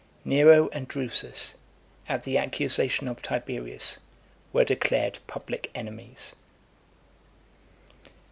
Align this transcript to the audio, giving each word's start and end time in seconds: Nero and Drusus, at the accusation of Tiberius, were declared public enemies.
Nero 0.25 0.67
and 0.69 0.87
Drusus, 0.87 1.53
at 2.09 2.23
the 2.23 2.35
accusation 2.39 3.07
of 3.07 3.21
Tiberius, 3.21 3.99
were 4.51 4.63
declared 4.65 5.19
public 5.27 5.69
enemies. 5.75 6.33